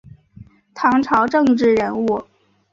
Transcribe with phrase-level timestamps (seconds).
[0.73, 2.23] 唐朝政治人物。